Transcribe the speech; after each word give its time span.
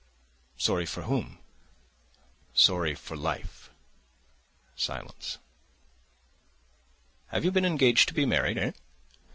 "Sorry 0.57 0.87
for 0.87 1.03
whom?" 1.03 1.37
"Sorry 2.55 2.95
for 2.95 3.15
life." 3.15 3.69
Silence. 4.75 5.37
"Have 7.27 7.45
you 7.45 7.51
been 7.51 7.65
engaged 7.65 8.07
to 8.07 8.15
be 8.15 8.25
married? 8.25 8.57
Eh?" 8.57 8.71